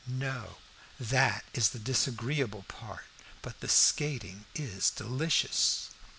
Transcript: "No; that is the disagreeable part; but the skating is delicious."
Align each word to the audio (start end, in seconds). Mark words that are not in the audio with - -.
"No; 0.07 0.57
that 0.99 1.45
is 1.53 1.69
the 1.69 1.77
disagreeable 1.77 2.63
part; 2.67 3.05
but 3.43 3.59
the 3.59 3.67
skating 3.69 4.45
is 4.55 4.89
delicious." 4.89 5.89